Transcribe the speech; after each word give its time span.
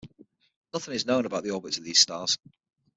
Nothing 0.73 0.95
is 0.95 1.05
known 1.05 1.27
about 1.27 1.43
the 1.43 1.51
orbits 1.51 1.77
of 1.77 1.83
these 1.83 1.99
stars. 1.99 2.39